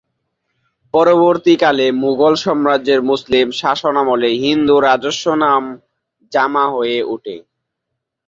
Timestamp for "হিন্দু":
4.43-4.75